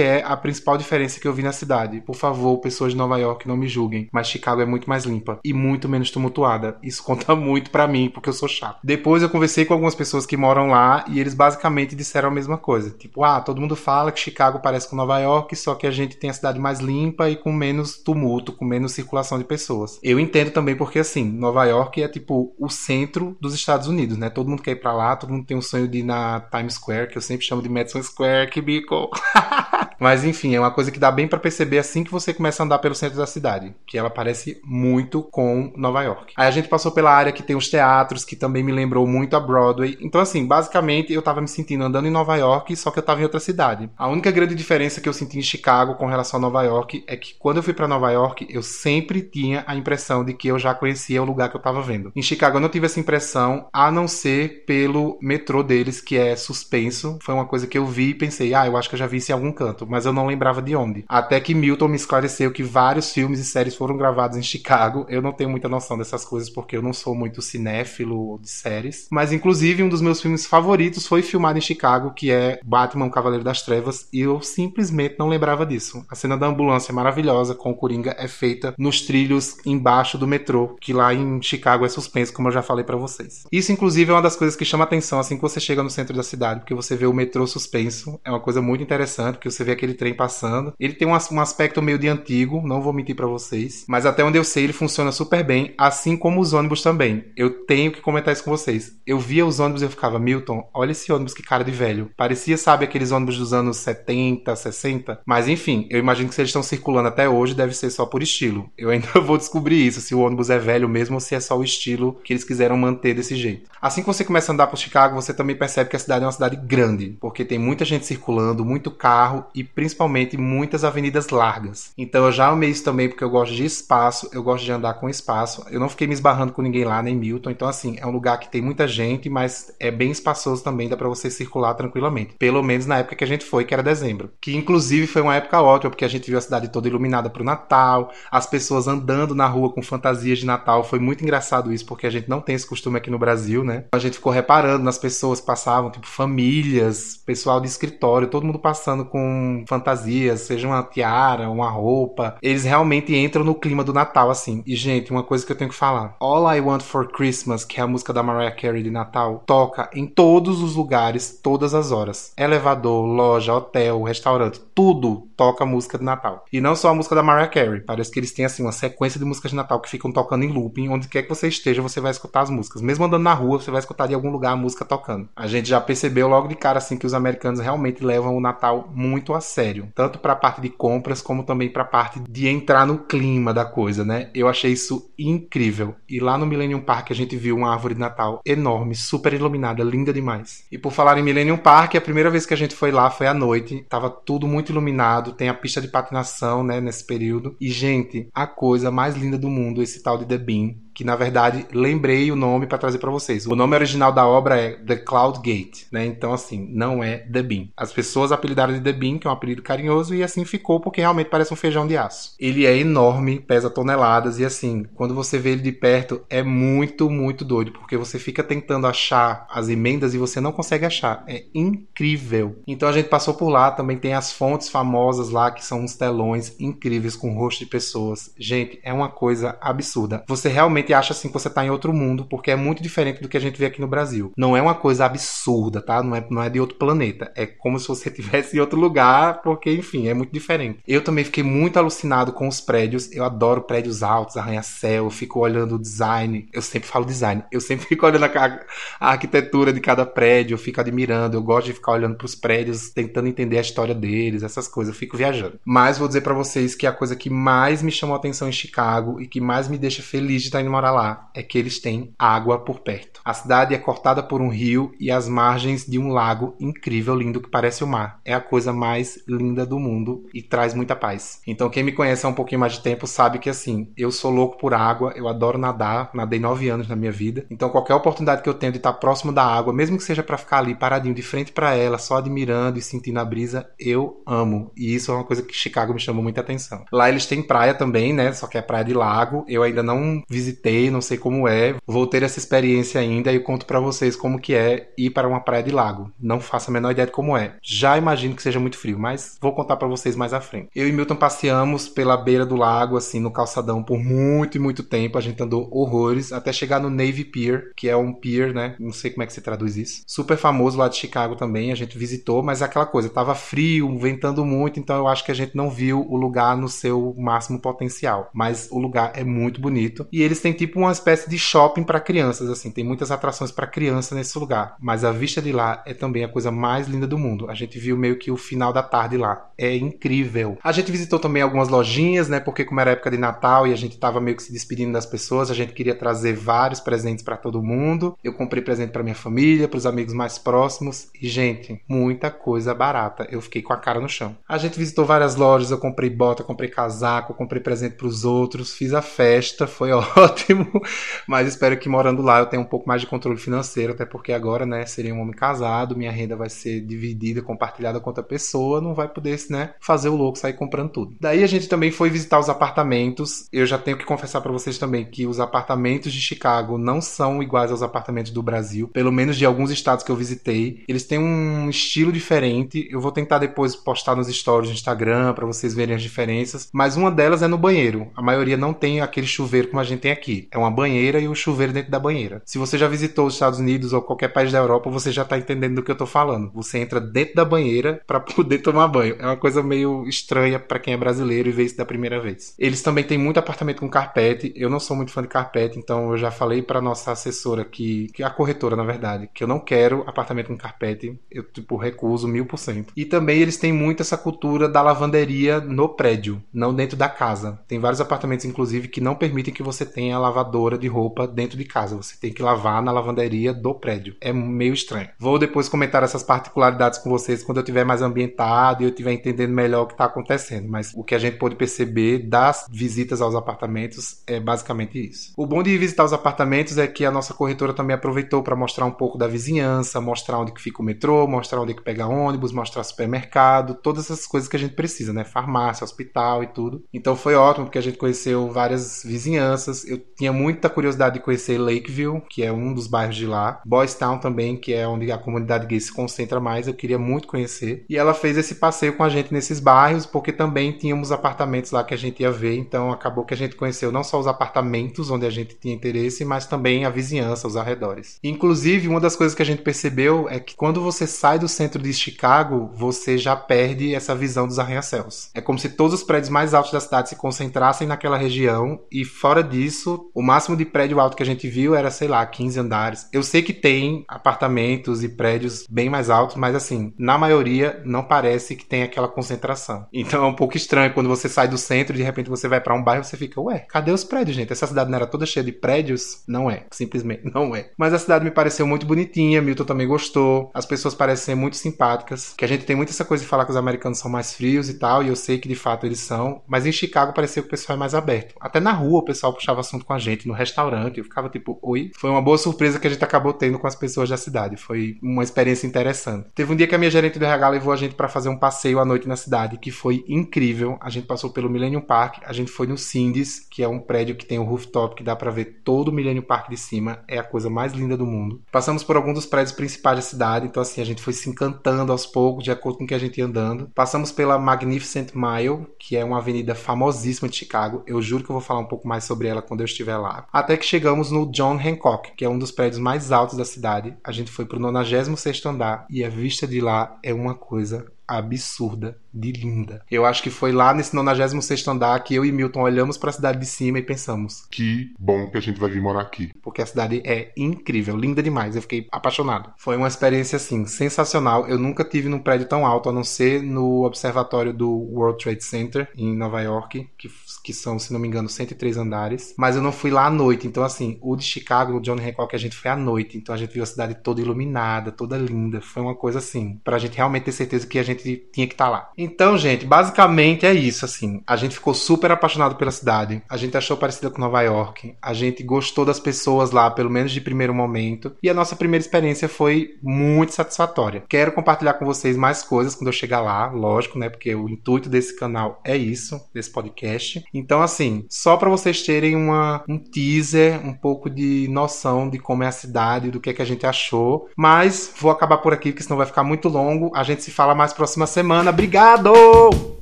[0.00, 2.00] é a principal diferença que eu vi na cidade?
[2.00, 5.38] Por favor, pessoas de Nova York não me julguem, mas Chicago é muito mais limpa
[5.44, 6.78] e muito menos tumultuada.
[6.82, 8.78] Isso conta muito para mim, porque eu sou chato.
[8.82, 12.58] Depois eu conversei com algumas pessoas que moram lá e eles basicamente disseram a mesma
[12.58, 12.90] coisa.
[12.90, 16.16] Tipo, ah, todo mundo fala que Chicago parece com Nova York, só que a gente
[16.16, 19.98] tem a cidade mais limpa e com menos tumulto, com menos circulação de pessoas.
[20.02, 24.30] Eu entendo também porque, assim, Nova York é tipo o centro dos Estados Unidos, né?
[24.30, 26.74] Todo mundo quer ir pra lá, todo mundo tem um sonho de ir na Times
[26.74, 29.10] Square, que eu sempre chamo de Madison Square, que bico.
[29.98, 32.66] Mas enfim, é uma coisa que dá bem para perceber assim que você começa a
[32.66, 36.34] andar pelo centro da cidade, que ela parece muito com Nova York.
[36.36, 39.36] Aí a gente passou pela área que tem os teatros, que também me lembrou muito
[39.36, 39.96] a Broadway.
[40.00, 43.20] Então assim, basicamente eu tava me sentindo andando em Nova York, só que eu tava
[43.20, 43.90] em outra cidade.
[43.96, 47.16] A única grande diferença que eu senti em Chicago com relação a Nova York é
[47.16, 50.58] que quando eu fui para Nova York, eu sempre tinha a impressão de que eu
[50.58, 52.12] já conhecia o lugar que eu tava vendo.
[52.14, 56.36] Em Chicago eu não tive essa impressão, a não ser pelo metrô deles, que é
[56.36, 57.18] suspenso.
[57.22, 59.18] Foi uma coisa que eu vi e pensei, ah, eu acho que eu já vi
[59.18, 61.04] isso em algum canto, mas eu não lembrava de onde.
[61.08, 65.06] Até que Milton me esclareceu que vários filmes e séries foram gravados em Chicago.
[65.08, 69.08] Eu não tenho muita noção dessas coisas porque eu não sou muito cinéfilo de séries.
[69.10, 73.44] Mas inclusive um dos meus filmes favoritos foi filmado em Chicago, que é Batman, Cavaleiro
[73.44, 76.04] das Trevas, e eu simplesmente não lembrava disso.
[76.08, 80.26] A cena da ambulância é maravilhosa, com o Coringa é feita nos trilhos embaixo do
[80.26, 83.44] metrô, que lá em Chicago é suspenso, como eu já falei para vocês.
[83.50, 86.16] Isso, inclusive, é uma das coisas que chama atenção assim que você chega no centro
[86.16, 88.20] da cidade, porque você vê o metrô suspenso.
[88.24, 90.74] É uma coisa muito interessante, porque você vê aquele trem passando.
[90.78, 94.24] Ele tem um, um aspecto meio de antigo, não vou mentir para vocês, mas até
[94.24, 97.24] onde eu sei, ele funciona super bem, assim como os ônibus também.
[97.36, 98.96] Eu tenho que comentar isso com vocês.
[99.06, 102.10] Eu via os ônibus e eu ficava, Milton, olha esse ônibus que cara de velho.
[102.16, 105.20] Parecia, sabe, aqueles ônibus dos anos 70, 60.
[105.24, 108.22] Mas enfim, eu imagino que se eles estão circulando até hoje, deve ser só por
[108.22, 108.70] estilo.
[108.76, 111.56] Eu ainda vou descobrir isso, se o ônibus é velho mesmo ou se é só
[111.56, 113.70] o estilo que eles quiseram manter desse jeito.
[113.80, 116.26] Assim que você começa a andar por Chicago, você também percebe que a cidade é
[116.26, 121.92] uma cidade grande, porque tem muita gente circulando, muito carro e principalmente muitas avenidas largas.
[121.96, 124.94] Então eu já amei isso também porque eu gosto de espaço, eu gosto de andar
[124.94, 125.64] com espaço.
[125.70, 127.50] Eu não fiquei me esbarrando com ninguém lá, nem Milton.
[127.50, 130.96] Então assim, é um lugar que tem muita gente, mas é bem espaçoso também, dá
[130.96, 132.34] para você circular tranquilamente.
[132.38, 134.30] Pelo menos na época que a gente foi, que era dezembro.
[134.40, 137.44] Que inclusive foi uma época ótima, porque a gente viu a cidade toda iluminada pro
[137.44, 140.84] Natal, as pessoas andando na rua com fantasias de Natal.
[140.84, 143.84] Foi muito engraçado isso, porque a gente não tem esse costume aqui no Brasil, né?
[143.92, 148.58] A gente ficou reparando nas pessoas que passavam, tipo famílias, pessoal de escritório, todo mundo
[148.58, 152.36] passando com fantasias, seja uma tiara, uma roupa.
[152.42, 154.62] Eles realmente entram no clima do Natal, assim.
[154.66, 157.80] E, gente, uma coisa que eu tenho que falar: All I Want for Christmas, que
[157.80, 161.92] é a música da Mariah Carey de Natal, toca em todos os lugares, todas as
[161.92, 162.32] horas.
[162.36, 166.44] Elevador, loja, hotel, restaurante, tudo toca música de Natal.
[166.52, 167.80] E não só a música da Mariah Carey.
[167.80, 170.52] Parece que eles têm, assim, uma sequência de músicas de Natal que ficam tocando em
[170.52, 170.88] looping.
[170.88, 172.82] Onde quer que você esteja, você vai escutar as músicas.
[172.82, 175.28] Mesmo andando na rua, você vai escutar de algum lugar a música tocando.
[175.36, 178.88] A gente já percebeu logo de cara, assim, que os americanos realmente levam o Natal
[178.94, 182.48] muito a sério, tanto para a parte de compras como também para a parte de
[182.48, 184.30] entrar no clima da coisa, né?
[184.34, 185.94] Eu achei isso incrível.
[186.08, 189.82] E lá no Millennium Park a gente viu uma árvore de Natal enorme, super iluminada,
[189.82, 190.64] linda demais.
[190.70, 193.26] E por falar em Millennium Park, a primeira vez que a gente foi lá foi
[193.26, 197.56] à noite, tava tudo muito iluminado, tem a pista de patinação, né, nesse período.
[197.60, 201.14] E gente, a coisa mais linda do mundo, esse tal de The Bean, que na
[201.14, 203.46] verdade lembrei o nome para trazer para vocês.
[203.46, 206.06] O nome original da obra é The Cloud Gate, né?
[206.06, 207.68] Então assim, não é The Bean.
[207.76, 211.02] As pessoas apelidaram de The Bean, que é um apelido carinhoso, e assim ficou porque
[211.02, 212.34] realmente parece um feijão de aço.
[212.40, 217.10] Ele é enorme, pesa toneladas e assim, quando você vê ele de perto é muito,
[217.10, 221.24] muito doido, porque você fica tentando achar as emendas e você não consegue achar.
[221.28, 222.56] É incrível.
[222.66, 225.94] Então a gente passou por lá, também tem as fontes famosas lá que são uns
[225.94, 228.32] telões incríveis com rosto de pessoas.
[228.38, 230.24] Gente, é uma coisa absurda.
[230.26, 233.20] Você realmente realmente acha assim que você está em outro mundo, porque é muito diferente
[233.20, 234.32] do que a gente vê aqui no Brasil.
[234.36, 236.02] Não é uma coisa absurda, tá?
[236.02, 237.32] Não é, não é de outro planeta.
[237.34, 240.80] É como se você estivesse em outro lugar, porque, enfim, é muito diferente.
[240.86, 243.12] Eu também fiquei muito alucinado com os prédios.
[243.12, 246.48] Eu adoro prédios altos, arranha-céu, fico olhando o design.
[246.52, 247.42] Eu sempre falo design.
[247.50, 248.60] Eu sempre fico olhando a,
[249.00, 251.36] a arquitetura de cada prédio, eu fico admirando.
[251.36, 254.94] Eu gosto de ficar olhando para os prédios, tentando entender a história deles, essas coisas.
[254.94, 255.58] Eu fico viajando.
[255.64, 258.52] Mas vou dizer para vocês que a coisa que mais me chamou a atenção em
[258.52, 261.80] Chicago e que mais me deixa feliz de estar indo morar lá é que eles
[261.80, 263.20] têm água por perto.
[263.24, 267.40] A cidade é cortada por um rio e as margens de um lago incrível, lindo,
[267.40, 268.20] que parece o mar.
[268.24, 271.40] É a coisa mais linda do mundo e traz muita paz.
[271.46, 274.30] Então, quem me conhece há um pouquinho mais de tempo sabe que, assim, eu sou
[274.30, 277.46] louco por água, eu adoro nadar, nadei nove anos na minha vida.
[277.50, 280.38] Então, qualquer oportunidade que eu tenho de estar próximo da água, mesmo que seja para
[280.38, 284.70] ficar ali paradinho de frente para ela, só admirando e sentindo a brisa, eu amo.
[284.76, 286.84] E isso é uma coisa que Chicago me chamou muita atenção.
[286.92, 288.32] Lá eles têm praia também, né?
[288.32, 289.44] Só que é praia de lago.
[289.48, 291.76] Eu ainda não visitei não sei como é.
[291.86, 295.40] Vou ter essa experiência ainda e conto para vocês como que é ir para uma
[295.40, 296.10] praia de lago.
[296.20, 297.56] Não faço a menor ideia de como é.
[297.62, 300.68] Já imagino que seja muito frio, mas vou contar para vocês mais à frente.
[300.74, 304.82] Eu e Milton passeamos pela beira do lago, assim, no calçadão por muito e muito
[304.82, 305.18] tempo.
[305.18, 308.76] A gente andou horrores até chegar no Navy Pier, que é um pier, né?
[308.78, 310.02] Não sei como é que se traduz isso.
[310.06, 311.72] Super famoso lá de Chicago também.
[311.72, 315.30] A gente visitou, mas é aquela coisa, tava frio, ventando muito, então eu acho que
[315.30, 318.30] a gente não viu o lugar no seu máximo potencial.
[318.32, 322.00] Mas o lugar é muito bonito e eles têm tipo uma espécie de shopping para
[322.00, 322.70] crianças, assim.
[322.70, 324.76] Tem muitas atrações para criança nesse lugar.
[324.80, 327.48] Mas a vista de lá é também a coisa mais linda do mundo.
[327.48, 329.50] A gente viu meio que o final da tarde lá.
[329.58, 330.58] É incrível.
[330.62, 332.40] A gente visitou também algumas lojinhas, né?
[332.40, 335.06] Porque como era época de Natal e a gente tava meio que se despedindo das
[335.06, 338.16] pessoas, a gente queria trazer vários presentes para todo mundo.
[338.22, 342.74] Eu comprei presente para minha família, para os amigos mais próximos e gente, muita coisa
[342.74, 343.26] barata.
[343.30, 344.36] Eu fiquei com a cara no chão.
[344.48, 348.74] A gente visitou várias lojas, eu comprei bota, comprei casaco, comprei presente para os outros,
[348.74, 350.45] fiz a festa, foi ótimo
[351.26, 354.32] mas espero que morando lá eu tenha um pouco mais de controle financeiro, até porque
[354.32, 358.80] agora, né, seria um homem casado, minha renda vai ser dividida, compartilhada com outra pessoa,
[358.80, 361.16] não vai poder, né, fazer o louco sair comprando tudo.
[361.20, 363.46] Daí a gente também foi visitar os apartamentos.
[363.52, 367.42] Eu já tenho que confessar para vocês também que os apartamentos de Chicago não são
[367.42, 370.84] iguais aos apartamentos do Brasil, pelo menos de alguns estados que eu visitei.
[370.88, 372.88] Eles têm um estilo diferente.
[372.90, 376.96] Eu vou tentar depois postar nos stories do Instagram para vocês verem as diferenças, mas
[376.96, 378.08] uma delas é no banheiro.
[378.14, 380.25] A maioria não tem aquele chuveiro como a gente tem aqui.
[380.50, 382.42] É uma banheira e um chuveiro dentro da banheira.
[382.44, 385.38] Se você já visitou os Estados Unidos ou qualquer país da Europa, você já tá
[385.38, 386.50] entendendo do que eu tô falando.
[386.54, 389.16] Você entra dentro da banheira para poder tomar banho.
[389.18, 392.54] É uma coisa meio estranha para quem é brasileiro e vê isso da primeira vez.
[392.58, 394.52] Eles também têm muito apartamento com carpete.
[394.56, 398.08] Eu não sou muito fã de carpete, então eu já falei para nossa assessora que,
[398.08, 401.18] que a corretora, na verdade, que eu não quero apartamento com carpete.
[401.30, 402.92] Eu, tipo, recuso mil por cento.
[402.96, 407.58] E também eles têm muito essa cultura da lavanderia no prédio, não dentro da casa.
[407.68, 411.64] Tem vários apartamentos, inclusive, que não permitem que você tenha lavadora de roupa dentro de
[411.64, 411.96] casa.
[411.96, 414.16] Você tem que lavar na lavanderia do prédio.
[414.20, 415.08] É meio estranho.
[415.18, 419.12] Vou depois comentar essas particularidades com vocês quando eu estiver mais ambientado e eu estiver
[419.12, 420.68] entendendo melhor o que está acontecendo.
[420.68, 425.32] Mas o que a gente pode perceber das visitas aos apartamentos é basicamente isso.
[425.36, 428.84] O bom de visitar os apartamentos é que a nossa corretora também aproveitou para mostrar
[428.84, 432.52] um pouco da vizinhança, mostrar onde que fica o metrô, mostrar onde que pega ônibus,
[432.52, 435.24] mostrar supermercado, todas essas coisas que a gente precisa, né?
[435.24, 436.84] Farmácia, hospital e tudo.
[436.92, 439.84] Então foi ótimo porque a gente conheceu várias vizinhanças.
[439.84, 443.60] Eu tinha muita curiosidade de conhecer Lakeville, que é um dos bairros de lá.
[443.64, 447.28] Boys Town também, que é onde a comunidade gay se concentra mais, eu queria muito
[447.28, 447.84] conhecer.
[447.88, 451.84] E ela fez esse passeio com a gente nesses bairros, porque também tínhamos apartamentos lá
[451.84, 455.10] que a gente ia ver, então acabou que a gente conheceu não só os apartamentos
[455.10, 458.18] onde a gente tinha interesse, mas também a vizinhança, os arredores.
[458.22, 461.82] Inclusive, uma das coisas que a gente percebeu é que quando você sai do centro
[461.82, 465.30] de Chicago, você já perde essa visão dos arranha-céus.
[465.34, 469.04] É como se todos os prédios mais altos da cidade se concentrassem naquela região e
[469.04, 472.60] fora disso o máximo de prédio alto que a gente viu era, sei lá, 15
[472.60, 473.08] andares.
[473.12, 478.02] Eu sei que tem apartamentos e prédios bem mais altos, mas assim, na maioria não
[478.02, 479.86] parece que tem aquela concentração.
[479.92, 482.60] Então é um pouco estranho quando você sai do centro e de repente você vai
[482.60, 484.52] para um bairro e você fica, ué, cadê os prédios, gente?
[484.52, 486.22] Essa cidade não era toda cheia de prédios?
[486.26, 487.70] Não é, simplesmente não é.
[487.76, 490.50] Mas a cidade me pareceu muito bonitinha, Milton também gostou.
[490.54, 493.44] As pessoas parecem ser muito simpáticas, que a gente tem muito essa coisa de falar
[493.44, 496.00] que os americanos são mais frios e tal, e eu sei que de fato eles
[496.00, 498.34] são, mas em Chicago parecia que o pessoal é mais aberto.
[498.40, 501.58] Até na rua o pessoal puxava assunto com a gente, no restaurante, eu ficava tipo,
[501.62, 501.90] oi.
[501.96, 504.56] Foi uma boa surpresa que a gente acabou tendo com as pessoas da cidade.
[504.56, 506.28] Foi uma experiência interessante.
[506.34, 508.38] Teve um dia que a minha gerente do RH levou a gente para fazer um
[508.38, 510.76] passeio à noite na cidade, que foi incrível.
[510.80, 514.16] A gente passou pelo Millennium Park, a gente foi no Cindy's, que é um prédio
[514.16, 517.04] que tem um rooftop que dá para ver todo o Millennium Park de cima.
[517.08, 518.42] É a coisa mais linda do mundo.
[518.50, 521.92] Passamos por alguns dos prédios principais da cidade, então assim, a gente foi se encantando
[521.92, 523.70] aos poucos, de acordo com o que a gente ia andando.
[523.74, 527.82] Passamos pela Magnificent Mile, que é uma avenida famosíssima de Chicago.
[527.86, 530.26] Eu juro que eu vou falar um pouco mais sobre ela quando eu estiver lá.
[530.32, 533.94] Até que chegamos no John Hancock, que é um dos prédios mais altos da cidade.
[534.02, 538.96] A gente foi pro 96º andar e a vista de lá é uma coisa absurda
[539.12, 539.82] de linda.
[539.90, 543.12] Eu acho que foi lá nesse 96 andar que eu e Milton olhamos para a
[543.12, 546.30] cidade de cima e pensamos: que bom que a gente vai vir morar aqui.
[546.42, 548.54] Porque a cidade é incrível, linda demais.
[548.54, 549.52] Eu fiquei apaixonado.
[549.56, 551.46] Foi uma experiência assim sensacional.
[551.48, 555.42] Eu nunca tive num prédio tão alto, a não ser no observatório do World Trade
[555.42, 557.08] Center em Nova York, que
[557.46, 559.32] que são, se não me engano, 103 andares.
[559.38, 560.48] Mas eu não fui lá à noite.
[560.48, 563.16] Então, assim, o de Chicago, o John Hancock, a gente foi à noite.
[563.16, 565.60] Então a gente viu a cidade toda iluminada, toda linda.
[565.60, 568.64] Foi uma coisa assim, pra gente realmente ter certeza que a gente tinha que estar
[568.64, 568.90] tá lá.
[568.98, 571.22] Então, gente, basicamente é isso, assim.
[571.24, 573.22] A gente ficou super apaixonado pela cidade.
[573.28, 574.96] A gente achou parecida com Nova York.
[575.00, 578.16] A gente gostou das pessoas lá, pelo menos de primeiro momento.
[578.20, 581.04] E a nossa primeira experiência foi muito satisfatória.
[581.08, 584.08] Quero compartilhar com vocês mais coisas quando eu chegar lá, lógico, né?
[584.08, 587.22] Porque o intuito desse canal é isso, desse podcast.
[587.38, 592.42] Então, assim, só para vocês terem uma, um teaser, um pouco de noção de como
[592.42, 594.28] é a cidade, do que, é que a gente achou.
[594.36, 596.90] Mas vou acabar por aqui, porque senão vai ficar muito longo.
[596.94, 598.50] A gente se fala mais próxima semana.
[598.50, 599.75] Obrigado!